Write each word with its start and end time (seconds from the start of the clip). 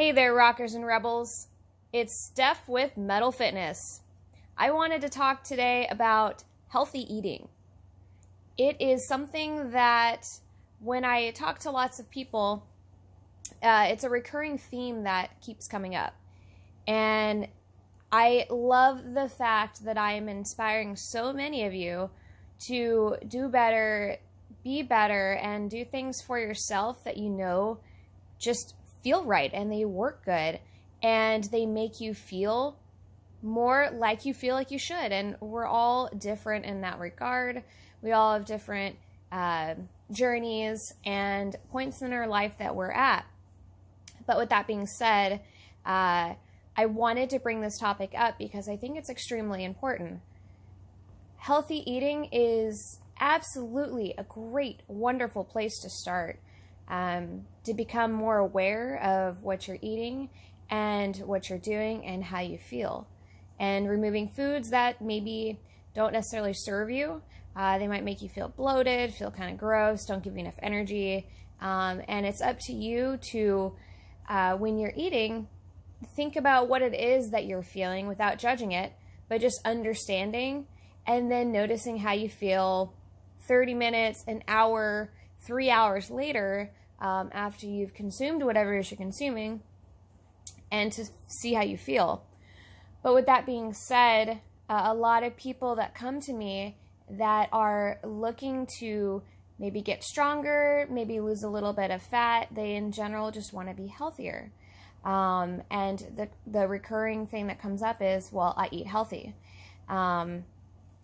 Hey 0.00 0.12
there, 0.12 0.32
rockers 0.32 0.72
and 0.72 0.86
rebels. 0.86 1.48
It's 1.92 2.18
Steph 2.18 2.66
with 2.66 2.96
Metal 2.96 3.30
Fitness. 3.30 4.00
I 4.56 4.70
wanted 4.70 5.02
to 5.02 5.10
talk 5.10 5.44
today 5.44 5.86
about 5.90 6.42
healthy 6.68 7.00
eating. 7.14 7.48
It 8.56 8.80
is 8.80 9.06
something 9.06 9.72
that 9.72 10.26
when 10.78 11.04
I 11.04 11.32
talk 11.32 11.58
to 11.58 11.70
lots 11.70 12.00
of 12.00 12.08
people, 12.08 12.66
uh, 13.62 13.88
it's 13.90 14.02
a 14.02 14.08
recurring 14.08 14.56
theme 14.56 15.02
that 15.02 15.38
keeps 15.42 15.68
coming 15.68 15.94
up. 15.94 16.14
And 16.88 17.48
I 18.10 18.46
love 18.48 19.12
the 19.12 19.28
fact 19.28 19.84
that 19.84 19.98
I 19.98 20.14
am 20.14 20.30
inspiring 20.30 20.96
so 20.96 21.30
many 21.30 21.66
of 21.66 21.74
you 21.74 22.08
to 22.60 23.16
do 23.28 23.50
better, 23.50 24.16
be 24.64 24.80
better, 24.80 25.34
and 25.42 25.68
do 25.68 25.84
things 25.84 26.22
for 26.22 26.38
yourself 26.38 27.04
that 27.04 27.18
you 27.18 27.28
know 27.28 27.80
just 28.38 28.74
feel 29.02 29.24
right 29.24 29.50
and 29.52 29.72
they 29.72 29.84
work 29.84 30.24
good 30.24 30.60
and 31.02 31.44
they 31.44 31.66
make 31.66 32.00
you 32.00 32.14
feel 32.14 32.78
more 33.42 33.88
like 33.92 34.26
you 34.26 34.34
feel 34.34 34.54
like 34.54 34.70
you 34.70 34.78
should. 34.78 35.12
And 35.12 35.36
we're 35.40 35.66
all 35.66 36.08
different 36.16 36.64
in 36.66 36.82
that 36.82 36.98
regard. 36.98 37.62
We 38.02 38.12
all 38.12 38.34
have 38.34 38.44
different 38.44 38.96
uh, 39.32 39.74
journeys 40.12 40.92
and 41.04 41.56
points 41.70 42.02
in 42.02 42.12
our 42.12 42.26
life 42.26 42.54
that 42.58 42.74
we're 42.74 42.92
at. 42.92 43.24
But 44.26 44.36
with 44.36 44.50
that 44.50 44.66
being 44.66 44.86
said, 44.86 45.40
uh, 45.86 46.34
I 46.76 46.86
wanted 46.86 47.30
to 47.30 47.38
bring 47.38 47.60
this 47.60 47.78
topic 47.78 48.12
up 48.16 48.38
because 48.38 48.68
I 48.68 48.76
think 48.76 48.96
it's 48.96 49.10
extremely 49.10 49.64
important. 49.64 50.20
Healthy 51.36 51.90
eating 51.90 52.28
is 52.32 53.00
absolutely 53.18 54.14
a 54.16 54.24
great, 54.24 54.80
wonderful 54.88 55.44
place 55.44 55.78
to 55.80 55.90
start 55.90 56.38
um, 56.88 57.46
to 57.64 57.74
become 57.74 58.12
more 58.12 58.38
aware 58.38 59.00
of 59.02 59.42
what 59.42 59.68
you're 59.68 59.78
eating 59.80 60.30
and 60.70 61.16
what 61.18 61.50
you're 61.50 61.58
doing 61.58 62.04
and 62.04 62.24
how 62.24 62.40
you 62.40 62.58
feel. 62.58 63.06
And 63.58 63.88
removing 63.88 64.28
foods 64.28 64.70
that 64.70 65.02
maybe 65.02 65.58
don't 65.94 66.12
necessarily 66.12 66.54
serve 66.54 66.90
you. 66.90 67.22
Uh, 67.54 67.78
they 67.78 67.88
might 67.88 68.04
make 68.04 68.22
you 68.22 68.28
feel 68.28 68.48
bloated, 68.48 69.12
feel 69.12 69.30
kind 69.30 69.52
of 69.52 69.58
gross, 69.58 70.06
don't 70.06 70.22
give 70.22 70.34
you 70.34 70.40
enough 70.40 70.58
energy. 70.62 71.26
Um, 71.60 72.00
and 72.08 72.24
it's 72.24 72.40
up 72.40 72.58
to 72.66 72.72
you 72.72 73.18
to, 73.32 73.74
uh, 74.28 74.56
when 74.56 74.78
you're 74.78 74.94
eating, 74.96 75.48
think 76.16 76.36
about 76.36 76.68
what 76.68 76.80
it 76.80 76.94
is 76.94 77.30
that 77.30 77.44
you're 77.44 77.62
feeling 77.62 78.06
without 78.06 78.38
judging 78.38 78.72
it, 78.72 78.92
but 79.28 79.40
just 79.40 79.60
understanding 79.66 80.66
and 81.06 81.30
then 81.30 81.52
noticing 81.52 81.98
how 81.98 82.12
you 82.12 82.28
feel 82.28 82.94
30 83.48 83.74
minutes, 83.74 84.24
an 84.26 84.42
hour, 84.46 85.10
three 85.40 85.70
hours 85.70 86.10
later 86.10 86.70
um, 87.00 87.30
after 87.32 87.66
you've 87.66 87.94
consumed 87.94 88.42
whatever 88.42 88.76
it 88.76 88.80
is 88.80 88.90
you're 88.90 88.98
consuming 88.98 89.62
and 90.70 90.92
to 90.92 91.04
see 91.26 91.54
how 91.54 91.62
you 91.62 91.76
feel. 91.76 92.24
But 93.02 93.14
with 93.14 93.26
that 93.26 93.46
being 93.46 93.72
said, 93.72 94.40
uh, 94.68 94.82
a 94.84 94.94
lot 94.94 95.22
of 95.22 95.36
people 95.36 95.76
that 95.76 95.94
come 95.94 96.20
to 96.20 96.32
me 96.32 96.76
that 97.08 97.48
are 97.52 97.98
looking 98.04 98.68
to 98.78 99.22
maybe 99.58 99.82
get 99.82 100.04
stronger, 100.04 100.86
maybe 100.90 101.20
lose 101.20 101.42
a 101.42 101.48
little 101.48 101.72
bit 101.72 101.90
of 101.90 102.02
fat, 102.02 102.48
they 102.50 102.76
in 102.76 102.92
general 102.92 103.30
just 103.30 103.52
want 103.52 103.68
to 103.68 103.74
be 103.74 103.88
healthier. 103.88 104.52
Um, 105.04 105.62
and 105.70 105.98
the, 106.16 106.28
the 106.46 106.68
recurring 106.68 107.26
thing 107.26 107.46
that 107.48 107.60
comes 107.60 107.82
up 107.82 108.00
is, 108.00 108.30
well, 108.32 108.54
I 108.56 108.68
eat 108.70 108.86
healthy. 108.86 109.34
Um, 109.88 110.44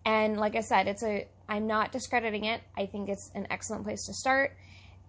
and 0.05 0.37
like 0.37 0.55
I 0.55 0.61
said, 0.61 0.87
it's 0.87 1.03
a, 1.03 1.27
I'm 1.49 1.67
not 1.67 1.91
discrediting 1.91 2.45
it. 2.45 2.61
I 2.77 2.85
think 2.85 3.09
it's 3.09 3.31
an 3.35 3.47
excellent 3.49 3.83
place 3.83 4.05
to 4.05 4.13
start. 4.13 4.55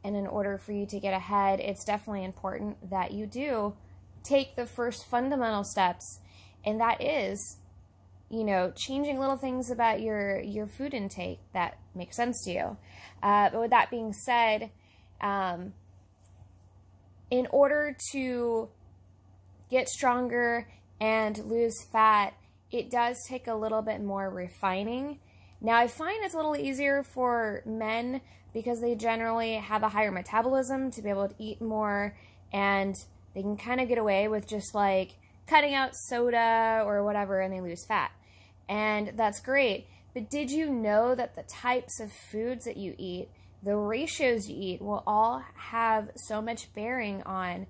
And 0.05 0.17
in 0.17 0.27
order 0.27 0.59
for 0.59 0.73
you 0.73 0.87
to 0.87 1.01
get 1.01 1.13
ahead, 1.13 1.61
it's 1.61 1.85
definitely 1.85 2.25
important 2.25 2.91
that 2.91 3.13
you 3.13 3.27
do 3.27 3.75
take 4.23 4.57
the 4.57 4.67
first 4.67 5.07
fundamental 5.07 5.65
steps. 5.65 6.21
And 6.65 6.81
that 6.81 7.03
is, 7.03 7.59
you 8.31 8.45
know, 8.45 8.73
changing 8.75 9.19
little 9.19 9.37
things 9.37 9.71
about 9.71 10.01
your, 10.01 10.41
your 10.41 10.67
food 10.67 10.95
intake 10.95 11.41
that 11.53 11.79
make 11.95 12.13
sense 12.13 12.45
to 12.45 12.53
you. 12.53 12.77
Uh, 13.23 13.51
but 13.51 13.61
with 13.61 13.71
that 13.71 13.91
being 13.91 14.13
said, 14.13 14.71
um, 15.21 15.73
in 17.31 17.47
order 17.51 17.97
to 18.13 18.69
get 19.71 19.89
stronger 19.89 20.69
and 21.01 21.39
lose 21.45 21.75
fat, 21.93 22.35
it 22.71 22.91
does 22.91 23.17
take 23.27 23.47
a 23.47 23.55
little 23.55 23.83
bit 23.83 24.03
more 24.03 24.29
refining. 24.29 25.21
Now, 25.61 25.77
I 25.77 25.89
find 25.89 26.25
it's 26.25 26.35
a 26.35 26.37
little 26.37 26.57
easier 26.57 27.03
for 27.03 27.63
men 27.67 28.21
because 28.53 28.81
they 28.81 28.95
generally 28.95 29.55
have 29.55 29.83
a 29.83 29.89
higher 29.89 30.13
metabolism 30.13 30.91
to 30.93 31.03
be 31.03 31.11
able 31.11 31.29
to 31.29 31.35
eat 31.39 31.61
more 31.61 32.17
and 32.53 32.95
they 33.35 33.43
can 33.43 33.57
kind 33.57 33.81
of 33.81 33.89
get 33.89 33.99
away 33.99 34.29
with 34.29 34.47
just 34.47 34.75
like 34.75 35.17
cutting 35.47 35.75
out 35.75 35.95
soda 35.95 36.83
or 36.87 37.05
whatever 37.05 37.41
and 37.41 37.53
they 37.53 37.61
lose 37.61 37.85
fat. 37.85 38.13
And 38.69 39.13
that's 39.17 39.41
great. 39.41 39.87
But 40.15 40.31
did 40.31 40.51
you 40.51 40.71
know 40.71 41.15
that 41.15 41.37
the 41.37 41.43
types 41.43 42.01
of 42.01 42.13
foods 42.13 42.65
that 42.65 42.77
you 42.77 42.95
eat, 42.99 43.29
the 43.63 43.77
ratios 43.77 44.49
you 44.49 44.57
eat, 44.59 44.83
will 44.83 45.03
all 45.07 45.45
have 45.55 46.11
so 46.17 46.41
much 46.41 46.73
bearing 46.75 47.23
on 47.23 47.67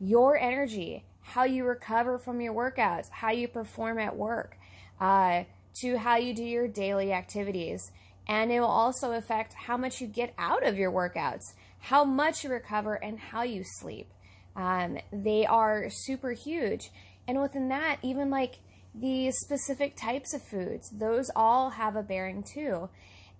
your 0.00 0.36
energy, 0.36 1.04
how 1.20 1.44
you 1.44 1.64
recover 1.64 2.18
from 2.18 2.40
your 2.40 2.54
workouts, 2.54 3.08
how 3.10 3.30
you 3.30 3.48
perform 3.48 3.98
at 3.98 4.16
work, 4.16 4.56
uh, 5.00 5.44
to 5.80 5.96
how 5.98 6.16
you 6.16 6.34
do 6.34 6.44
your 6.44 6.68
daily 6.68 7.12
activities. 7.12 7.90
And 8.28 8.52
it 8.52 8.60
will 8.60 8.68
also 8.68 9.12
affect 9.12 9.54
how 9.54 9.76
much 9.76 10.00
you 10.00 10.06
get 10.06 10.34
out 10.38 10.64
of 10.64 10.78
your 10.78 10.92
workouts, 10.92 11.54
how 11.78 12.04
much 12.04 12.44
you 12.44 12.50
recover, 12.50 12.94
and 12.94 13.18
how 13.18 13.42
you 13.42 13.64
sleep. 13.64 14.08
Um, 14.54 14.98
they 15.12 15.46
are 15.46 15.88
super 15.90 16.32
huge. 16.32 16.90
And 17.26 17.40
within 17.40 17.68
that, 17.68 17.98
even 18.02 18.30
like 18.30 18.58
the 18.94 19.30
specific 19.32 19.96
types 19.96 20.34
of 20.34 20.42
foods, 20.42 20.90
those 20.90 21.30
all 21.34 21.70
have 21.70 21.96
a 21.96 22.02
bearing 22.02 22.42
too. 22.42 22.88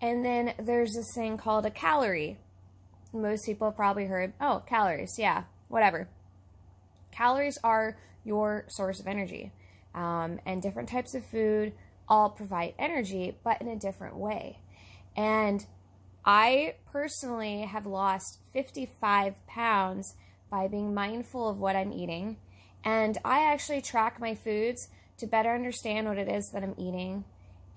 And 0.00 0.24
then 0.24 0.54
there's 0.58 0.94
this 0.94 1.14
thing 1.14 1.36
called 1.36 1.66
a 1.66 1.70
calorie. 1.70 2.38
Most 3.12 3.44
people 3.46 3.68
have 3.68 3.76
probably 3.76 4.06
heard, 4.06 4.32
oh, 4.40 4.62
calories, 4.66 5.16
yeah, 5.18 5.44
whatever. 5.68 6.08
Calories 7.12 7.58
are 7.62 7.98
your 8.24 8.64
source 8.68 8.98
of 8.98 9.06
energy. 9.06 9.52
Um, 9.94 10.40
and 10.46 10.62
different 10.62 10.88
types 10.88 11.14
of 11.14 11.22
food 11.26 11.74
all 12.12 12.28
provide 12.28 12.74
energy, 12.78 13.34
but 13.42 13.58
in 13.62 13.68
a 13.68 13.78
different 13.78 14.14
way. 14.14 14.58
And 15.16 15.64
I 16.26 16.74
personally 16.92 17.62
have 17.62 17.86
lost 17.86 18.38
55 18.52 19.46
pounds 19.46 20.14
by 20.50 20.68
being 20.68 20.92
mindful 20.92 21.48
of 21.48 21.58
what 21.58 21.74
I'm 21.74 21.90
eating. 21.90 22.36
And 22.84 23.16
I 23.24 23.50
actually 23.50 23.80
track 23.80 24.20
my 24.20 24.34
foods 24.34 24.88
to 25.16 25.26
better 25.26 25.54
understand 25.54 26.06
what 26.06 26.18
it 26.18 26.28
is 26.28 26.50
that 26.52 26.62
I'm 26.62 26.74
eating 26.76 27.24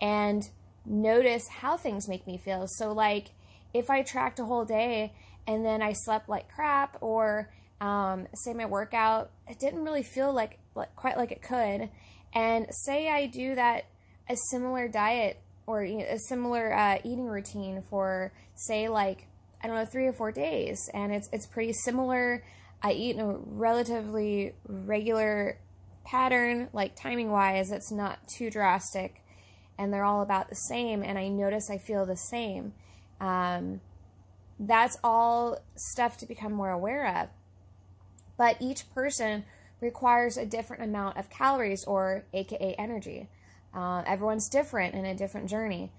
and 0.02 0.44
notice 0.86 1.48
how 1.48 1.78
things 1.78 2.10
make 2.10 2.28
me 2.28 2.38
feel. 2.38 2.68
So, 2.68 2.92
like, 2.92 3.30
if 3.74 3.90
I 3.90 4.02
tracked 4.02 4.40
a 4.40 4.46
whole 4.46 4.66
day 4.66 5.14
and 5.48 5.66
then 5.66 5.82
I 5.82 5.94
slept 5.94 6.28
like 6.28 6.54
crap, 6.54 6.98
or 7.00 7.54
um, 7.80 8.28
say 8.34 8.54
my 8.54 8.66
workout, 8.66 9.32
it 9.48 9.60
didn't 9.60 9.86
really 9.86 10.04
feel 10.04 10.34
like, 10.34 10.60
like 10.76 10.94
quite 10.98 11.16
like 11.16 11.32
it 11.32 11.42
could. 11.42 11.90
And 12.34 12.68
say 12.70 13.08
I 13.10 13.28
do 13.28 13.56
that 13.56 13.86
a 14.30 14.36
similar 14.50 14.88
diet 14.88 15.40
or 15.68 15.84
a 15.84 16.18
similar 16.28 16.74
uh, 16.74 16.98
eating 17.04 17.26
routine 17.26 17.84
for 17.90 18.32
say 18.56 18.88
like 18.88 19.28
I 19.62 19.68
don't 19.68 19.78
know 19.78 19.86
three 19.86 20.06
or 20.06 20.14
four 20.14 20.32
days, 20.32 20.90
and 20.94 21.12
it's 21.12 21.28
it's 21.32 21.48
pretty 21.48 21.74
similar. 21.74 22.44
I 22.84 22.92
eat 22.92 23.16
in 23.16 23.22
a 23.22 23.34
relatively 23.34 24.54
regular 24.68 25.58
pattern, 26.04 26.70
like 26.72 26.96
timing 26.96 27.32
wise, 27.32 27.72
it's 27.72 27.92
not 27.92 28.20
too 28.28 28.52
drastic, 28.52 29.24
and 29.78 29.92
they're 29.92 30.06
all 30.06 30.22
about 30.22 30.50
the 30.50 30.56
same. 30.56 31.02
And 31.04 31.18
I 31.18 31.30
notice 31.30 31.70
I 31.72 31.80
feel 31.80 32.06
the 32.06 32.16
same. 32.16 32.74
Um, 33.20 33.82
that's 34.60 34.98
all 35.04 35.58
stuff 35.76 36.18
to 36.18 36.26
become 36.28 36.54
more 36.54 36.70
aware 36.70 37.08
of. 37.22 37.30
But 38.38 38.58
each 38.62 38.94
person 38.94 39.46
requires 39.82 40.38
a 40.38 40.46
different 40.46 40.84
amount 40.84 41.18
of 41.18 41.30
calories 41.30 41.84
or 41.86 42.26
AKA 42.34 42.76
energy. 42.78 43.30
Uh, 43.76 44.04
everyone's 44.08 44.48
different 44.48 44.96
in 44.96 45.06
a 45.06 45.14
different 45.14 45.50
journey. 45.50 45.92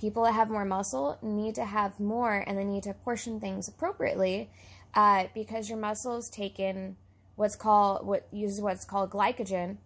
People 0.00 0.24
that 0.24 0.32
have 0.32 0.50
more 0.50 0.64
muscle 0.64 1.18
need 1.22 1.54
to 1.54 1.64
have 1.64 1.98
more 1.98 2.44
and 2.46 2.58
they 2.58 2.64
need 2.64 2.82
to 2.82 2.92
portion 2.92 3.40
things 3.40 3.68
appropriately 3.68 4.50
uh, 4.94 5.24
because 5.34 5.68
your 5.68 5.78
muscles 5.78 6.28
take 6.28 6.60
in 6.60 6.96
what's 7.36 7.56
called 7.56 8.06
what 8.06 8.28
uses 8.30 8.60
what's 8.60 8.84
called 8.84 9.10
glycogen, 9.10 9.78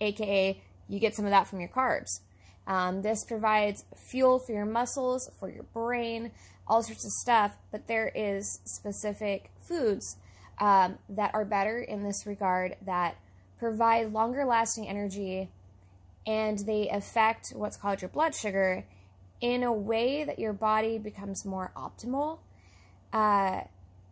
aka 0.00 0.60
you 0.88 0.98
get 0.98 1.14
some 1.14 1.24
of 1.24 1.30
that 1.30 1.46
from 1.46 1.60
your 1.60 1.68
carbs. 1.68 2.20
Um, 2.66 3.02
this 3.02 3.24
provides 3.24 3.84
fuel 3.96 4.38
for 4.38 4.52
your 4.52 4.66
muscles, 4.66 5.30
for 5.38 5.48
your 5.48 5.62
brain, 5.62 6.32
all 6.66 6.82
sorts 6.82 7.04
of 7.04 7.12
stuff. 7.12 7.56
But 7.72 7.88
there 7.88 8.12
is 8.14 8.60
specific 8.64 9.50
foods 9.62 10.16
um, 10.60 10.98
that 11.08 11.32
are 11.32 11.44
better 11.44 11.78
in 11.80 12.04
this 12.04 12.26
regard 12.26 12.76
that 12.84 13.16
provide 13.58 14.12
longer 14.12 14.44
lasting 14.44 14.88
energy 14.88 15.48
and 16.26 16.58
they 16.60 16.88
affect 16.88 17.52
what's 17.54 17.76
called 17.76 18.02
your 18.02 18.08
blood 18.08 18.34
sugar 18.34 18.84
in 19.40 19.62
a 19.62 19.72
way 19.72 20.24
that 20.24 20.38
your 20.38 20.52
body 20.52 20.98
becomes 20.98 21.44
more 21.44 21.72
optimal. 21.76 22.38
Uh, 23.12 23.62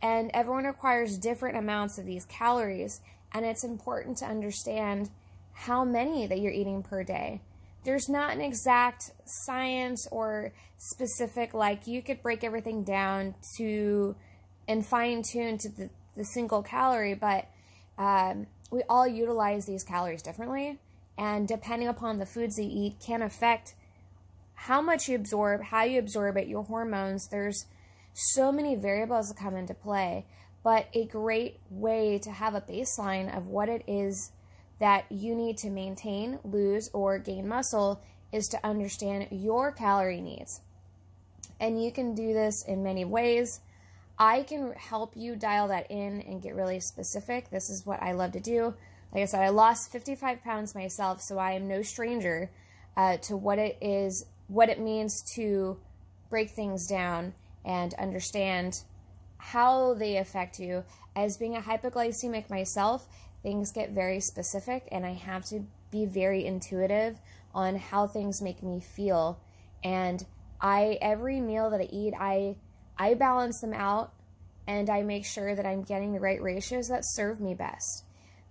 and 0.00 0.30
everyone 0.32 0.64
requires 0.64 1.18
different 1.18 1.56
amounts 1.56 1.98
of 1.98 2.06
these 2.06 2.24
calories, 2.26 3.00
And 3.32 3.44
it's 3.44 3.62
important 3.62 4.16
to 4.18 4.24
understand 4.24 5.10
how 5.52 5.84
many 5.84 6.26
that 6.26 6.40
you're 6.40 6.52
eating 6.52 6.82
per 6.82 7.04
day. 7.04 7.42
There's 7.84 8.08
not 8.08 8.32
an 8.32 8.40
exact 8.40 9.10
science 9.24 10.08
or 10.10 10.52
specific, 10.78 11.52
like 11.52 11.86
you 11.86 12.00
could 12.02 12.22
break 12.22 12.42
everything 12.42 12.84
down 12.84 13.34
to 13.58 14.16
and 14.66 14.84
fine 14.84 15.22
tune 15.22 15.58
to 15.58 15.68
the, 15.68 15.90
the 16.16 16.24
single 16.24 16.62
calorie, 16.62 17.14
but 17.14 17.48
um, 17.98 18.46
we 18.70 18.82
all 18.88 19.06
utilize 19.06 19.66
these 19.66 19.84
calories 19.84 20.22
differently. 20.22 20.78
And 21.18 21.48
depending 21.48 21.88
upon 21.88 22.18
the 22.18 22.26
foods 22.26 22.58
you 22.58 22.68
eat, 22.70 23.00
can 23.04 23.22
affect 23.22 23.74
how 24.54 24.80
much 24.80 25.08
you 25.08 25.16
absorb, 25.16 25.64
how 25.64 25.82
you 25.82 25.98
absorb 25.98 26.36
it, 26.36 26.46
your 26.46 26.62
hormones. 26.62 27.28
There's 27.28 27.66
so 28.14 28.52
many 28.52 28.76
variables 28.76 29.28
that 29.28 29.36
come 29.36 29.56
into 29.56 29.74
play, 29.74 30.26
but 30.62 30.86
a 30.94 31.06
great 31.06 31.58
way 31.70 32.18
to 32.18 32.30
have 32.30 32.54
a 32.54 32.60
baseline 32.60 33.36
of 33.36 33.48
what 33.48 33.68
it 33.68 33.82
is 33.88 34.30
that 34.78 35.10
you 35.10 35.34
need 35.34 35.58
to 35.58 35.70
maintain, 35.70 36.38
lose, 36.44 36.88
or 36.92 37.18
gain 37.18 37.48
muscle 37.48 38.00
is 38.30 38.46
to 38.48 38.64
understand 38.64 39.26
your 39.32 39.72
calorie 39.72 40.20
needs. 40.20 40.60
And 41.58 41.82
you 41.82 41.90
can 41.90 42.14
do 42.14 42.32
this 42.32 42.64
in 42.64 42.84
many 42.84 43.04
ways. 43.04 43.60
I 44.18 44.42
can 44.42 44.72
help 44.72 45.16
you 45.16 45.34
dial 45.34 45.68
that 45.68 45.90
in 45.90 46.20
and 46.22 46.42
get 46.42 46.54
really 46.54 46.78
specific. 46.78 47.50
This 47.50 47.70
is 47.70 47.84
what 47.84 48.02
I 48.02 48.12
love 48.12 48.32
to 48.32 48.40
do. 48.40 48.74
Like 49.12 49.22
I 49.22 49.26
said, 49.26 49.42
I 49.42 49.48
lost 49.48 49.90
55 49.90 50.42
pounds 50.42 50.74
myself, 50.74 51.20
so 51.22 51.38
I 51.38 51.52
am 51.52 51.66
no 51.66 51.82
stranger 51.82 52.50
uh, 52.96 53.16
to 53.18 53.36
what 53.36 53.58
it 53.58 53.78
is, 53.80 54.26
what 54.48 54.68
it 54.68 54.80
means 54.80 55.22
to 55.34 55.78
break 56.28 56.50
things 56.50 56.86
down 56.86 57.34
and 57.64 57.94
understand 57.94 58.82
how 59.38 59.94
they 59.94 60.16
affect 60.16 60.58
you. 60.58 60.84
As 61.16 61.36
being 61.36 61.56
a 61.56 61.60
hypoglycemic 61.60 62.50
myself, 62.50 63.08
things 63.42 63.72
get 63.72 63.90
very 63.90 64.20
specific, 64.20 64.88
and 64.92 65.06
I 65.06 65.14
have 65.14 65.44
to 65.46 65.64
be 65.90 66.04
very 66.04 66.44
intuitive 66.44 67.18
on 67.54 67.76
how 67.76 68.06
things 68.06 68.42
make 68.42 68.62
me 68.62 68.80
feel. 68.80 69.40
And 69.82 70.24
I 70.60 70.98
every 71.00 71.40
meal 71.40 71.70
that 71.70 71.80
I 71.80 71.88
eat, 71.90 72.14
I 72.18 72.56
I 72.98 73.14
balance 73.14 73.60
them 73.60 73.72
out 73.72 74.12
and 74.66 74.90
I 74.90 75.02
make 75.02 75.24
sure 75.24 75.54
that 75.54 75.64
I'm 75.64 75.82
getting 75.82 76.12
the 76.12 76.20
right 76.20 76.42
ratios 76.42 76.88
that 76.88 77.04
serve 77.04 77.40
me 77.40 77.54
best. 77.54 78.04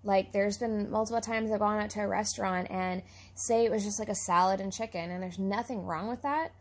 Like 0.07 0.31
there's 0.31 0.57
been 0.57 0.89
multiple 0.89 1.19
times 1.19 1.51
I've 1.51 1.59
gone 1.59 1.81
out 1.81 1.89
to 1.91 1.99
a 1.99 2.07
restaurant 2.07 2.71
and 2.71 3.03
say 3.35 3.65
it 3.65 3.71
was 3.71 3.83
just 3.83 3.99
like 3.99 4.07
a 4.07 4.15
salad 4.15 4.61
and 4.61 4.71
chicken 4.71 5.11
and 5.11 5.21
there's 5.21 5.37
nothing 5.37 5.85
wrong 5.85 6.07
with 6.07 6.21
that. 6.21 6.53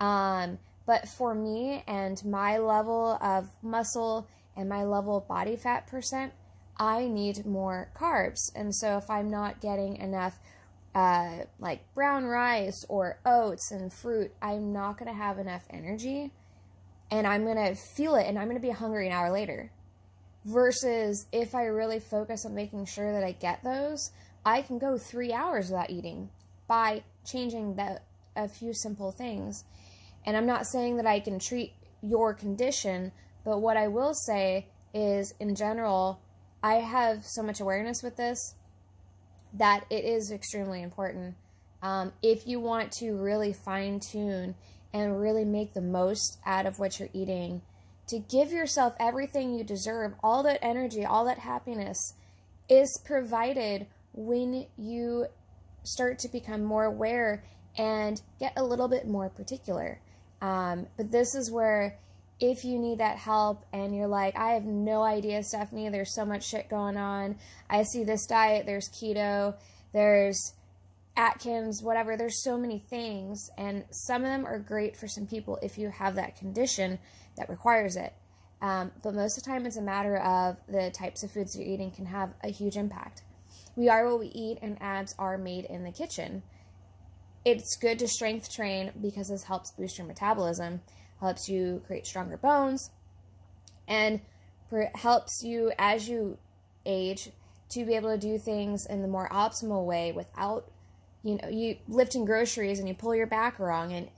Um, 0.00 0.58
but 0.86 1.06
for 1.08 1.34
me 1.34 1.84
and 1.86 2.24
my 2.24 2.56
level 2.56 3.18
of 3.20 3.48
muscle 3.62 4.26
and 4.56 4.70
my 4.70 4.84
level 4.84 5.18
of 5.18 5.28
body 5.28 5.54
fat 5.54 5.86
percent, 5.86 6.32
I 6.78 7.06
need 7.06 7.44
more 7.44 7.90
carbs. 7.94 8.50
And 8.54 8.74
so 8.74 8.96
if 8.96 9.10
I'm 9.10 9.30
not 9.30 9.60
getting 9.60 9.96
enough 9.96 10.38
uh, 10.94 11.44
like 11.58 11.80
brown 11.94 12.24
rice 12.24 12.86
or 12.88 13.18
oats 13.26 13.70
and 13.70 13.92
fruit, 13.92 14.32
I'm 14.40 14.72
not 14.72 14.98
going 14.98 15.10
to 15.10 15.16
have 15.16 15.38
enough 15.38 15.66
energy 15.68 16.32
and 17.10 17.26
I'm 17.26 17.44
going 17.44 17.56
to 17.56 17.74
feel 17.74 18.14
it 18.14 18.26
and 18.26 18.38
I'm 18.38 18.46
going 18.46 18.60
to 18.60 18.66
be 18.66 18.72
hungry 18.72 19.08
an 19.08 19.12
hour 19.12 19.30
later. 19.30 19.70
Versus 20.44 21.26
if 21.32 21.54
I 21.54 21.64
really 21.64 22.00
focus 22.00 22.44
on 22.44 22.54
making 22.54 22.84
sure 22.84 23.12
that 23.12 23.24
I 23.24 23.32
get 23.32 23.64
those, 23.64 24.10
I 24.44 24.62
can 24.62 24.78
go 24.78 24.98
three 24.98 25.32
hours 25.32 25.70
without 25.70 25.90
eating 25.90 26.28
by 26.68 27.02
changing 27.24 27.78
a 28.36 28.48
few 28.48 28.74
simple 28.74 29.10
things. 29.10 29.64
And 30.26 30.36
I'm 30.36 30.46
not 30.46 30.66
saying 30.66 30.96
that 30.96 31.06
I 31.06 31.20
can 31.20 31.38
treat 31.38 31.72
your 32.02 32.34
condition, 32.34 33.12
but 33.44 33.60
what 33.60 33.76
I 33.76 33.88
will 33.88 34.14
say 34.14 34.66
is 34.92 35.34
in 35.40 35.54
general, 35.54 36.20
I 36.62 36.74
have 36.74 37.24
so 37.24 37.42
much 37.42 37.60
awareness 37.60 38.02
with 38.02 38.16
this 38.16 38.54
that 39.54 39.84
it 39.90 40.04
is 40.04 40.30
extremely 40.30 40.82
important. 40.82 41.34
Um, 41.82 42.12
if 42.22 42.46
you 42.46 42.60
want 42.60 42.92
to 42.92 43.12
really 43.12 43.52
fine 43.52 44.00
tune 44.00 44.54
and 44.92 45.20
really 45.20 45.44
make 45.44 45.74
the 45.74 45.82
most 45.82 46.38
out 46.46 46.66
of 46.66 46.78
what 46.78 46.98
you're 46.98 47.10
eating, 47.12 47.62
to 48.08 48.18
give 48.18 48.52
yourself 48.52 48.94
everything 49.00 49.54
you 49.54 49.64
deserve, 49.64 50.14
all 50.22 50.42
that 50.42 50.58
energy, 50.62 51.04
all 51.04 51.24
that 51.24 51.38
happiness 51.38 52.14
is 52.68 53.00
provided 53.04 53.86
when 54.12 54.66
you 54.76 55.26
start 55.82 56.18
to 56.20 56.28
become 56.28 56.62
more 56.62 56.84
aware 56.84 57.44
and 57.76 58.20
get 58.38 58.52
a 58.56 58.64
little 58.64 58.88
bit 58.88 59.06
more 59.06 59.28
particular. 59.28 60.00
Um, 60.40 60.86
but 60.96 61.10
this 61.10 61.34
is 61.34 61.50
where, 61.50 61.98
if 62.40 62.64
you 62.64 62.78
need 62.78 62.98
that 62.98 63.16
help 63.16 63.64
and 63.72 63.94
you're 63.94 64.08
like, 64.08 64.36
I 64.36 64.52
have 64.52 64.64
no 64.64 65.02
idea, 65.02 65.42
Stephanie, 65.42 65.88
there's 65.88 66.14
so 66.14 66.24
much 66.24 66.46
shit 66.46 66.68
going 66.68 66.96
on. 66.96 67.36
I 67.70 67.84
see 67.84 68.04
this 68.04 68.26
diet, 68.26 68.66
there's 68.66 68.88
keto, 68.88 69.54
there's 69.92 70.52
Atkins, 71.16 71.82
whatever. 71.82 72.16
There's 72.16 72.42
so 72.42 72.58
many 72.58 72.78
things, 72.78 73.50
and 73.56 73.84
some 73.90 74.22
of 74.22 74.28
them 74.28 74.46
are 74.46 74.58
great 74.58 74.96
for 74.96 75.06
some 75.06 75.26
people 75.26 75.58
if 75.62 75.78
you 75.78 75.90
have 75.90 76.16
that 76.16 76.36
condition 76.36 76.98
that 77.36 77.48
requires 77.48 77.96
it. 77.96 78.12
Um, 78.62 78.92
but 79.02 79.14
most 79.14 79.36
of 79.36 79.44
the 79.44 79.50
time, 79.50 79.66
it's 79.66 79.76
a 79.76 79.82
matter 79.82 80.16
of 80.16 80.56
the 80.68 80.90
types 80.90 81.22
of 81.22 81.30
foods 81.30 81.56
you're 81.56 81.68
eating 81.68 81.90
can 81.90 82.06
have 82.06 82.34
a 82.42 82.48
huge 82.48 82.76
impact. 82.76 83.22
We 83.76 83.88
are 83.88 84.08
what 84.08 84.20
we 84.20 84.28
eat, 84.28 84.58
and 84.62 84.80
abs 84.80 85.14
are 85.18 85.36
made 85.36 85.64
in 85.66 85.84
the 85.84 85.92
kitchen. 85.92 86.42
It's 87.44 87.76
good 87.76 87.98
to 87.98 88.08
strength 88.08 88.52
train 88.52 88.92
because 89.00 89.28
this 89.28 89.44
helps 89.44 89.72
boost 89.72 89.98
your 89.98 90.06
metabolism, 90.06 90.80
helps 91.20 91.48
you 91.48 91.82
create 91.86 92.06
stronger 92.06 92.36
bones, 92.36 92.90
and 93.86 94.20
helps 94.94 95.42
you 95.44 95.72
as 95.78 96.08
you 96.08 96.38
age 96.86 97.30
to 97.70 97.84
be 97.84 97.94
able 97.94 98.10
to 98.10 98.18
do 98.18 98.38
things 98.38 98.86
in 98.86 99.02
the 99.02 99.08
more 99.08 99.28
optimal 99.28 99.84
way 99.84 100.12
without 100.12 100.70
you 101.24 101.38
know, 101.42 101.48
you 101.48 101.76
lifting 101.88 102.24
groceries 102.24 102.78
and 102.78 102.86
you 102.86 102.94
pull 102.94 103.14
your 103.14 103.26
back 103.26 103.58
wrong, 103.58 103.92
and 103.92 104.08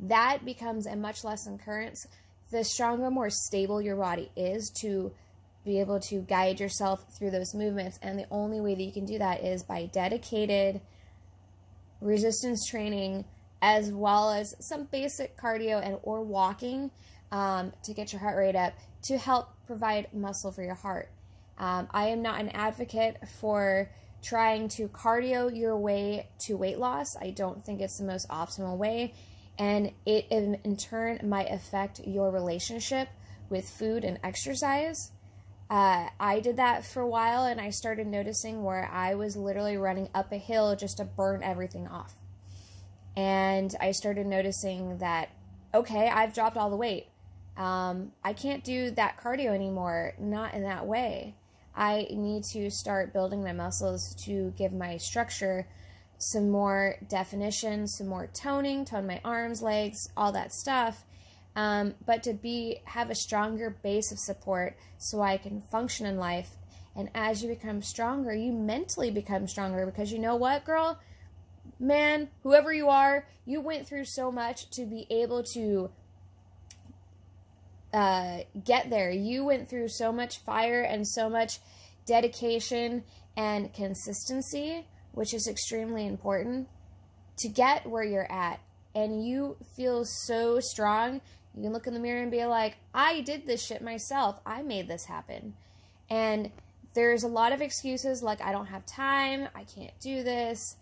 that 0.00 0.44
becomes 0.44 0.86
a 0.86 0.96
much 0.96 1.22
less 1.22 1.46
occurrence. 1.46 2.06
The 2.50 2.64
stronger, 2.64 3.10
more 3.10 3.30
stable 3.30 3.80
your 3.80 3.96
body 3.96 4.30
is 4.36 4.70
to 4.80 5.12
be 5.64 5.80
able 5.80 5.98
to 5.98 6.20
guide 6.20 6.60
yourself 6.60 7.04
through 7.16 7.30
those 7.30 7.54
movements. 7.54 7.98
And 8.02 8.18
the 8.18 8.26
only 8.30 8.60
way 8.60 8.74
that 8.74 8.82
you 8.82 8.92
can 8.92 9.06
do 9.06 9.18
that 9.18 9.42
is 9.42 9.62
by 9.62 9.86
dedicated 9.86 10.80
resistance 12.00 12.66
training 12.66 13.24
as 13.62 13.90
well 13.90 14.30
as 14.30 14.54
some 14.60 14.84
basic 14.84 15.38
cardio 15.38 15.82
and 15.82 15.98
or 16.02 16.22
walking 16.22 16.90
um, 17.32 17.72
to 17.82 17.94
get 17.94 18.12
your 18.12 18.20
heart 18.20 18.36
rate 18.36 18.54
up 18.54 18.74
to 19.02 19.16
help 19.16 19.48
provide 19.66 20.12
muscle 20.12 20.52
for 20.52 20.62
your 20.62 20.74
heart. 20.74 21.10
Um, 21.58 21.88
I 21.90 22.08
am 22.08 22.20
not 22.20 22.40
an 22.40 22.50
advocate 22.50 23.16
for 23.40 23.90
trying 24.22 24.68
to 24.68 24.88
cardio 24.88 25.54
your 25.54 25.76
way 25.76 26.28
to 26.40 26.56
weight 26.56 26.78
loss. 26.78 27.16
I 27.16 27.30
don't 27.30 27.64
think 27.64 27.80
it's 27.80 27.98
the 27.98 28.04
most 28.04 28.28
optimal 28.28 28.76
way. 28.76 29.14
And 29.58 29.92
it 30.04 30.26
in, 30.30 30.76
turn 30.76 31.20
might 31.22 31.50
affect 31.50 32.00
your 32.00 32.30
relationship 32.30 33.08
with 33.48 33.68
food 33.68 34.04
and 34.04 34.18
exercise. 34.24 35.12
Uh, 35.70 36.08
I 36.18 36.40
did 36.40 36.56
that 36.56 36.84
for 36.84 37.00
a 37.00 37.08
while 37.08 37.44
and 37.44 37.60
I 37.60 37.70
started 37.70 38.06
noticing 38.06 38.64
where 38.64 38.88
I 38.92 39.14
was 39.14 39.36
literally 39.36 39.76
running 39.76 40.08
up 40.14 40.32
a 40.32 40.36
hill 40.36 40.74
just 40.76 40.98
to 40.98 41.04
burn 41.04 41.42
everything 41.42 41.86
off. 41.86 42.14
And 43.16 43.74
I 43.80 43.92
started 43.92 44.26
noticing 44.26 44.98
that, 44.98 45.30
okay, 45.72 46.08
I've 46.08 46.34
dropped 46.34 46.56
all 46.56 46.70
the 46.70 46.76
weight. 46.76 47.06
Um, 47.56 48.12
I 48.24 48.32
can't 48.32 48.64
do 48.64 48.90
that 48.92 49.18
cardio 49.18 49.54
anymore, 49.54 50.14
not 50.18 50.54
in 50.54 50.64
that 50.64 50.86
way. 50.86 51.36
I 51.76 52.06
need 52.10 52.44
to 52.52 52.70
start 52.70 53.12
building 53.12 53.42
my 53.42 53.52
muscles 53.52 54.14
to 54.24 54.52
give 54.56 54.72
my 54.72 54.96
structure 54.96 55.66
some 56.18 56.50
more 56.50 56.96
definition, 57.08 57.86
some 57.86 58.08
more 58.08 58.28
toning, 58.28 58.84
tone 58.84 59.06
my 59.06 59.20
arms, 59.24 59.62
legs, 59.62 60.08
all 60.16 60.32
that 60.32 60.52
stuff. 60.52 61.04
Um, 61.56 61.94
but 62.04 62.22
to 62.24 62.32
be 62.32 62.80
have 62.84 63.10
a 63.10 63.14
stronger 63.14 63.70
base 63.70 64.10
of 64.10 64.18
support 64.18 64.76
so 64.98 65.20
I 65.20 65.36
can 65.36 65.60
function 65.60 66.06
in 66.06 66.16
life. 66.16 66.50
And 66.96 67.10
as 67.14 67.42
you 67.42 67.48
become 67.48 67.82
stronger, 67.82 68.34
you 68.34 68.52
mentally 68.52 69.10
become 69.10 69.46
stronger 69.46 69.84
because 69.86 70.12
you 70.12 70.18
know 70.18 70.36
what, 70.36 70.64
girl, 70.64 70.98
man, 71.78 72.28
whoever 72.42 72.72
you 72.72 72.88
are, 72.88 73.26
you 73.44 73.60
went 73.60 73.86
through 73.86 74.04
so 74.04 74.30
much 74.30 74.70
to 74.70 74.84
be 74.84 75.06
able 75.10 75.42
to 75.42 75.90
uh, 77.92 78.38
get 78.64 78.90
there. 78.90 79.10
You 79.10 79.44
went 79.44 79.68
through 79.68 79.88
so 79.88 80.12
much 80.12 80.38
fire 80.38 80.82
and 80.82 81.06
so 81.06 81.28
much 81.28 81.58
dedication 82.06 83.04
and 83.36 83.72
consistency, 83.72 84.86
which 85.14 85.32
is 85.32 85.46
extremely 85.48 86.06
important 86.06 86.68
to 87.38 87.48
get 87.48 87.86
where 87.86 88.04
you're 88.04 88.30
at. 88.30 88.60
And 88.94 89.26
you 89.26 89.56
feel 89.74 90.04
so 90.04 90.60
strong. 90.60 91.20
You 91.56 91.62
can 91.62 91.72
look 91.72 91.86
in 91.86 91.94
the 91.94 92.00
mirror 92.00 92.22
and 92.22 92.30
be 92.30 92.44
like, 92.46 92.76
I 92.94 93.22
did 93.22 93.46
this 93.46 93.64
shit 93.64 93.82
myself. 93.82 94.38
I 94.46 94.62
made 94.62 94.86
this 94.86 95.04
happen. 95.04 95.54
And 96.08 96.50
there's 96.94 97.24
a 97.24 97.28
lot 97.28 97.52
of 97.52 97.60
excuses 97.60 98.22
like, 98.22 98.40
I 98.40 98.52
don't 98.52 98.66
have 98.66 98.86
time. 98.86 99.48
I 99.54 99.64
can't 99.64 99.98
do 100.00 100.22
this. 100.22 100.76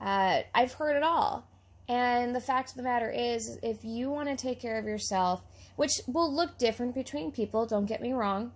Uh, 0.00 0.42
I've 0.54 0.72
heard 0.72 0.96
it 0.96 1.02
all. 1.02 1.48
And 1.88 2.34
the 2.34 2.40
fact 2.40 2.70
of 2.70 2.76
the 2.76 2.82
matter 2.82 3.10
is, 3.10 3.58
if 3.62 3.78
you 3.82 4.10
want 4.10 4.28
to 4.28 4.36
take 4.36 4.60
care 4.60 4.78
of 4.78 4.84
yourself, 4.84 5.42
which 5.76 6.00
will 6.06 6.32
look 6.32 6.58
different 6.58 6.94
between 6.94 7.32
people, 7.32 7.66
don't 7.66 7.86
get 7.86 8.02
me 8.02 8.12
wrong. 8.12 8.52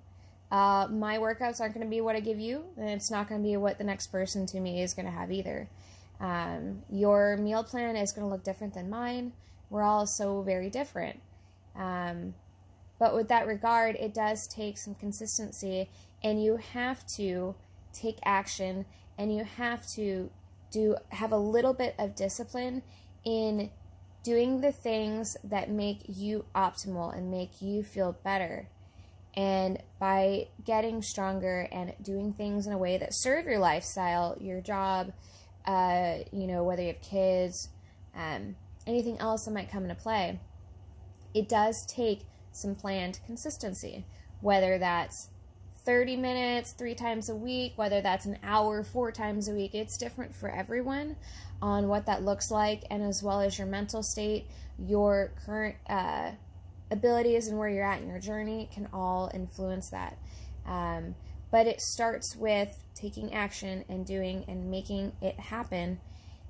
Uh, 0.53 0.87
my 0.91 1.17
workouts 1.17 1.63
aren't 1.63 1.73
going 1.73 1.87
to 1.87 1.91
be 1.91 2.03
what 2.03 2.15
I 2.15 2.21
give 2.21 2.39
you, 2.39 2.67
and 2.77 2.91
it's 2.91 3.11
not 3.11 3.27
going 3.27 3.41
to 3.41 3.49
be 3.49 3.57
what 3.57 3.79
the 3.79 3.85
next 3.85 4.09
person 4.09 4.45
to 4.49 4.61
me 4.61 4.83
is 4.83 4.93
going 4.93 5.07
to 5.07 5.11
have 5.11 5.33
either. 5.33 5.71
Um, 6.21 6.83
your 6.91 7.39
meal 7.39 7.65
plan 7.65 7.97
is 7.97 8.13
going 8.13 8.29
to 8.29 8.31
look 8.31 8.45
different 8.45 8.75
than 8.75 8.91
mine. 8.91 9.33
We're 9.71 9.83
all 9.83 10.07
so 10.07 10.43
very 10.43 10.69
different. 10.69 11.21
Um, 11.75 12.35
but 12.99 13.15
with 13.15 13.29
that 13.29 13.47
regard, 13.47 13.97
it 13.97 14.13
does 14.13 14.47
take 14.47 14.77
some 14.77 14.95
consistency, 14.95 15.89
and 16.23 16.45
you 16.45 16.59
have 16.59 17.07
to 17.17 17.55
take 17.95 18.19
action, 18.23 18.85
and 19.17 19.35
you 19.35 19.45
have 19.45 19.89
to 19.93 20.31
do 20.71 20.97
have 21.09 21.33
a 21.33 21.39
little 21.39 21.73
bit 21.73 21.95
of 21.99 22.15
discipline 22.15 22.83
in 23.25 23.71
doing 24.23 24.61
the 24.61 24.73
things 24.73 25.37
that 25.45 25.71
make 25.71 26.03
you 26.07 26.45
optimal 26.55 27.17
and 27.17 27.31
make 27.31 27.63
you 27.63 27.83
feel 27.83 28.19
better. 28.23 28.69
And 29.35 29.79
by 29.99 30.49
getting 30.65 31.01
stronger 31.03 31.69
and 31.73 31.95
doing 32.03 32.35
things 32.35 32.67
in 32.67 32.73
a 32.73 32.79
way 32.79 32.99
that 32.99 33.15
serve 33.15 33.47
your 33.47 33.59
lifestyle, 33.59 34.37
your 34.41 34.61
job, 34.61 35.13
uh, 35.67 36.19
you 36.33 36.47
know, 36.47 36.65
whether 36.65 36.83
you 36.83 36.89
have 36.89 37.01
kids, 37.01 37.69
um, 38.15 38.57
anything 38.87 39.19
else 39.19 39.45
that 39.45 39.53
might 39.53 39.71
come 39.71 39.85
into 39.85 39.95
play, 39.95 40.39
it 41.35 41.49
does 41.49 41.87
take 41.87 42.23
some 42.53 42.75
planned 42.75 43.21
consistency, 43.27 44.05
whether 44.41 44.79
that's 44.79 45.29
30 45.85 46.17
minutes 46.17 46.73
three 46.73 46.95
times 46.95 47.29
a 47.29 47.35
week, 47.35 47.73
whether 47.77 48.01
that's 48.01 48.27
an 48.27 48.39
hour 48.43 48.85
four 48.85 49.11
times 49.11 49.49
a 49.49 49.53
week. 49.53 49.75
It's 49.75 49.97
different 49.97 50.35
for 50.35 50.49
everyone 50.49 51.17
on 51.61 51.89
what 51.89 52.07
that 52.07 52.23
looks 52.23 52.51
like, 52.51 52.85
and 52.91 53.03
as 53.03 53.23
well 53.23 53.41
as 53.41 53.59
your 53.59 53.67
mental 53.67 54.03
state, 54.03 54.47
your 54.79 55.33
current 55.45 55.77
uh, 55.89 56.33
abilities, 56.93 57.49
and 57.49 57.59
where 57.59 57.69
you're 57.69 57.85
at 57.85 58.03
in 58.03 58.09
your 58.09 58.21
journey 58.21 58.69
can 58.73 58.89
all 58.93 59.31
influence 59.35 59.91
that. 59.91 60.19
Um, 60.67 61.15
but 61.51 61.67
it 61.67 61.81
starts 61.81 62.37
with 62.37 62.83
taking 62.95 63.35
action 63.35 63.85
and 63.89 64.07
doing 64.07 64.45
and 64.49 64.71
making 64.71 65.13
it 65.21 65.39
happen. 65.39 66.01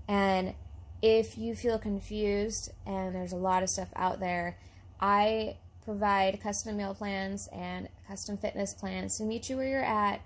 And 0.08 0.54
if 1.00 1.36
you 1.36 1.54
feel 1.54 1.78
confused 1.78 2.70
and 2.86 3.14
there's 3.14 3.32
a 3.32 3.36
lot 3.36 3.62
of 3.62 3.70
stuff 3.70 3.88
out 3.96 4.20
there, 4.20 4.58
I 5.00 5.56
provide 5.84 6.40
custom 6.40 6.76
meal 6.76 6.94
plans 6.94 7.48
and 7.52 7.88
custom 8.06 8.36
fitness 8.36 8.72
plans 8.74 9.18
to 9.18 9.24
meet 9.24 9.50
you 9.50 9.56
where 9.56 9.68
you're 9.68 9.84
at 9.84 10.20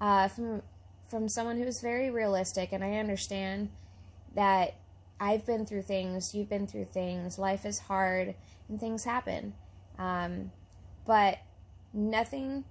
uh, 0.00 0.28
from 0.28 0.62
from 1.08 1.28
someone 1.28 1.56
who's 1.56 1.80
very 1.80 2.10
realistic 2.10 2.72
and 2.72 2.82
I 2.82 2.94
understand 2.94 3.70
that 4.34 4.74
I've 5.18 5.46
been 5.46 5.66
through 5.66 5.82
things, 5.82 6.34
you've 6.34 6.48
been 6.48 6.66
through 6.66 6.86
things, 6.86 7.38
life 7.38 7.64
is 7.64 7.78
hard 7.78 8.34
and 8.68 8.78
things 8.80 9.04
happen. 9.04 9.54
Um, 9.98 10.50
but 11.06 11.38
nothing 11.92 12.64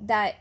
that 0.00 0.36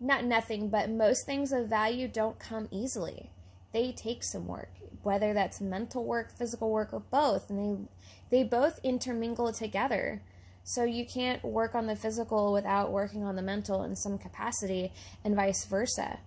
not 0.00 0.24
nothing, 0.24 0.68
but 0.68 0.90
most 0.90 1.26
things 1.26 1.52
of 1.52 1.68
value 1.68 2.08
don't 2.08 2.38
come 2.38 2.68
easily. 2.70 3.30
They 3.72 3.92
take 3.92 4.22
some 4.22 4.46
work, 4.46 4.70
whether 5.02 5.34
that's 5.34 5.60
mental 5.60 6.04
work, 6.04 6.30
physical 6.36 6.70
work, 6.70 6.92
or 6.92 7.00
both, 7.00 7.50
and 7.50 7.88
they 8.30 8.38
they 8.38 8.44
both 8.44 8.80
intermingle 8.82 9.52
together. 9.52 10.22
So 10.64 10.84
you 10.84 11.06
can't 11.06 11.42
work 11.42 11.74
on 11.74 11.86
the 11.86 11.96
physical 11.96 12.52
without 12.52 12.92
working 12.92 13.24
on 13.24 13.36
the 13.36 13.42
mental 13.42 13.82
in 13.82 13.96
some 13.96 14.18
capacity, 14.18 14.92
and 15.24 15.34
vice 15.34 15.64
versa. 15.64 16.20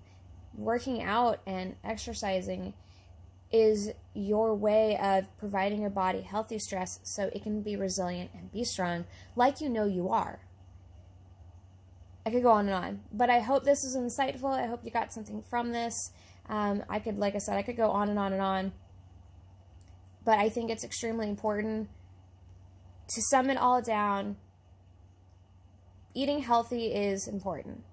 Working 0.55 1.01
out 1.01 1.39
and 1.45 1.75
exercising 1.83 2.73
is 3.51 3.91
your 4.13 4.55
way 4.55 4.97
of 4.97 5.25
providing 5.37 5.81
your 5.81 5.89
body 5.89 6.21
healthy 6.21 6.59
stress 6.59 6.99
so 7.03 7.29
it 7.33 7.43
can 7.43 7.61
be 7.61 7.75
resilient 7.75 8.31
and 8.33 8.51
be 8.51 8.63
strong, 8.63 9.05
like 9.35 9.61
you 9.61 9.69
know 9.69 9.85
you 9.85 10.09
are. 10.09 10.39
I 12.25 12.29
could 12.29 12.43
go 12.43 12.51
on 12.51 12.67
and 12.67 12.75
on, 12.75 13.01
but 13.11 13.29
I 13.29 13.39
hope 13.39 13.63
this 13.63 13.83
is 13.83 13.95
insightful. 13.95 14.53
I 14.53 14.67
hope 14.67 14.81
you 14.83 14.91
got 14.91 15.11
something 15.11 15.43
from 15.49 15.71
this. 15.71 16.11
Um, 16.47 16.83
I 16.89 16.99
could, 16.99 17.17
like 17.17 17.35
I 17.35 17.39
said, 17.39 17.57
I 17.57 17.61
could 17.61 17.77
go 17.77 17.89
on 17.89 18.09
and 18.09 18.19
on 18.19 18.33
and 18.33 18.41
on, 18.41 18.71
but 20.23 20.37
I 20.37 20.49
think 20.49 20.69
it's 20.69 20.83
extremely 20.83 21.29
important 21.29 21.89
to 23.09 23.21
sum 23.21 23.49
it 23.49 23.57
all 23.57 23.81
down. 23.81 24.37
Eating 26.13 26.39
healthy 26.39 26.87
is 26.87 27.27
important. 27.27 27.83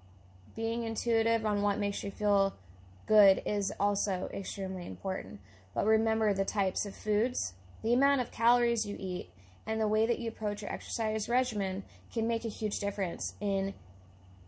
Being 0.55 0.83
intuitive 0.83 1.45
on 1.45 1.61
what 1.61 1.79
makes 1.79 2.03
you 2.03 2.11
feel 2.11 2.55
good 3.09 3.41
is 3.45 3.73
also 3.79 4.29
extremely 4.33 4.85
important. 4.85 5.41
But 5.75 5.85
remember 5.85 6.33
the 6.33 6.45
types 6.45 6.85
of 6.85 6.95
foods, 6.95 7.53
the 7.83 7.93
amount 7.93 8.21
of 8.21 8.31
calories 8.31 8.85
you 8.85 8.95
eat, 8.97 9.31
and 9.65 9.81
the 9.81 9.87
way 9.87 10.05
that 10.05 10.19
you 10.19 10.29
approach 10.29 10.61
your 10.61 10.71
exercise 10.71 11.27
regimen 11.27 11.83
can 12.13 12.27
make 12.27 12.45
a 12.45 12.49
huge 12.49 12.79
difference 12.79 13.35
in 13.41 13.73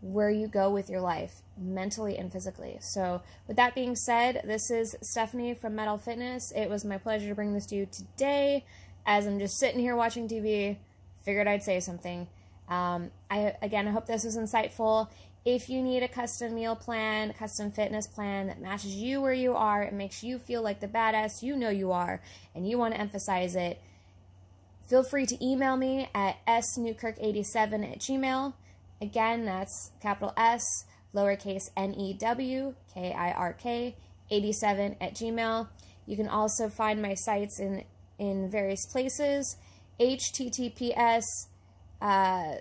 where 0.00 0.30
you 0.30 0.48
go 0.48 0.70
with 0.70 0.90
your 0.90 1.00
life, 1.00 1.42
mentally 1.56 2.16
and 2.16 2.32
physically. 2.32 2.78
So, 2.80 3.22
with 3.46 3.56
that 3.56 3.74
being 3.74 3.94
said, 3.94 4.42
this 4.44 4.70
is 4.70 4.96
Stephanie 5.00 5.54
from 5.54 5.76
Metal 5.76 5.96
Fitness. 5.96 6.52
It 6.56 6.68
was 6.68 6.84
my 6.84 6.98
pleasure 6.98 7.28
to 7.28 7.34
bring 7.34 7.54
this 7.54 7.66
to 7.66 7.76
you 7.76 7.86
today 7.86 8.64
as 9.06 9.26
I'm 9.26 9.38
just 9.38 9.58
sitting 9.58 9.80
here 9.80 9.94
watching 9.94 10.28
TV. 10.28 10.78
Figured 11.24 11.46
I'd 11.46 11.62
say 11.62 11.78
something. 11.78 12.26
Um, 12.68 13.10
I 13.30 13.54
again, 13.62 13.86
I 13.86 13.92
hope 13.92 14.06
this 14.06 14.24
was 14.24 14.36
insightful. 14.36 15.08
If 15.44 15.68
you 15.68 15.82
need 15.82 16.04
a 16.04 16.08
custom 16.08 16.54
meal 16.54 16.76
plan, 16.76 17.30
a 17.30 17.34
custom 17.34 17.72
fitness 17.72 18.06
plan 18.06 18.46
that 18.46 18.60
matches 18.60 18.94
you 18.94 19.20
where 19.20 19.32
you 19.32 19.54
are, 19.54 19.82
it 19.82 19.92
makes 19.92 20.22
you 20.22 20.38
feel 20.38 20.62
like 20.62 20.78
the 20.78 20.86
badass 20.86 21.42
you 21.42 21.56
know 21.56 21.70
you 21.70 21.90
are, 21.90 22.22
and 22.54 22.68
you 22.68 22.78
want 22.78 22.94
to 22.94 23.00
emphasize 23.00 23.56
it, 23.56 23.80
feel 24.86 25.02
free 25.02 25.26
to 25.26 25.44
email 25.44 25.76
me 25.76 26.08
at 26.14 26.36
snewkirk87 26.46 27.92
at 27.92 27.98
gmail. 27.98 28.54
Again, 29.00 29.44
that's 29.44 29.90
capital 30.00 30.32
S, 30.36 30.84
lowercase 31.12 31.70
n 31.76 31.92
e 31.94 32.14
w 32.14 32.74
k 32.94 33.12
i 33.12 33.32
r 33.32 33.52
k 33.52 33.96
87 34.30 34.96
at 35.00 35.14
gmail. 35.14 35.68
You 36.06 36.16
can 36.16 36.28
also 36.28 36.68
find 36.68 37.02
my 37.02 37.14
sites 37.14 37.58
in, 37.58 37.84
in 38.18 38.48
various 38.48 38.86
places. 38.86 39.56
HTTPS 40.00 41.24
uh, 42.00 42.54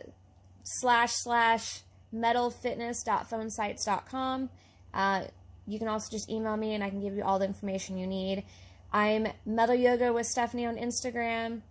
slash 0.64 1.12
slash 1.14 1.82
metalfitness.phonesites.com. 2.14 4.50
Uh, 4.94 5.24
you 5.68 5.80
can 5.80 5.88
also 5.88 6.12
just 6.12 6.30
email 6.30 6.58
me 6.58 6.74
and 6.74 6.84
I 6.84 6.90
can 6.90 7.02
give 7.02 7.16
you 7.16 7.24
all 7.24 7.40
the 7.40 7.46
information 7.46 7.98
you 7.98 8.08
need. 8.08 8.44
I'm 8.92 9.28
Metal 9.46 9.76
Yoga 9.76 10.12
with 10.12 10.28
Stephanie 10.28 10.66
on 10.66 10.76
Instagram. 10.76 11.62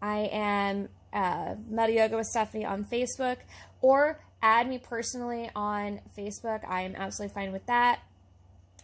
I 0.00 0.30
am 0.32 0.88
uh, 1.12 1.56
Metal 1.68 1.94
Yoga 1.94 2.16
with 2.16 2.26
Stephanie 2.26 2.64
on 2.64 2.84
Facebook, 2.84 3.38
or 3.82 4.20
add 4.42 4.68
me 4.68 4.78
personally 4.78 5.50
on 5.54 6.00
Facebook. 6.16 6.66
I 6.66 6.82
am 6.82 6.94
absolutely 6.96 7.34
fine 7.34 7.52
with 7.52 7.66
that. 7.66 8.00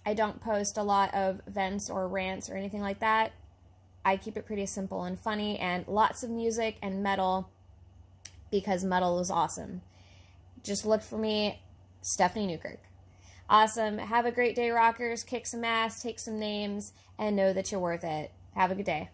I 0.04 0.14
don't 0.14 0.40
post 0.40 0.76
a 0.76 0.82
lot 0.82 1.14
of 1.14 1.40
vents 1.46 1.88
or 1.88 2.06
rants 2.06 2.50
or 2.50 2.56
anything 2.56 2.82
like 2.82 3.00
that. 3.00 3.32
I 4.04 4.16
keep 4.16 4.36
it 4.36 4.46
pretty 4.46 4.66
simple 4.66 5.04
and 5.04 5.18
funny, 5.18 5.58
and 5.58 5.86
lots 5.88 6.22
of 6.22 6.30
music 6.30 6.76
and 6.82 7.02
metal 7.02 7.50
because 8.50 8.84
metal 8.84 9.18
is 9.20 9.30
awesome. 9.30 9.80
Just 10.62 10.84
look 10.84 11.02
for 11.02 11.18
me, 11.18 11.60
Stephanie 12.02 12.46
Newkirk. 12.46 12.80
Awesome. 13.48 13.98
Have 13.98 14.26
a 14.26 14.32
great 14.32 14.56
day, 14.56 14.70
rockers. 14.70 15.22
Kick 15.22 15.46
some 15.46 15.64
ass, 15.64 16.02
take 16.02 16.18
some 16.18 16.38
names, 16.38 16.92
and 17.18 17.36
know 17.36 17.52
that 17.52 17.70
you're 17.70 17.80
worth 17.80 18.04
it. 18.04 18.32
Have 18.54 18.70
a 18.70 18.74
good 18.74 18.86
day. 18.86 19.10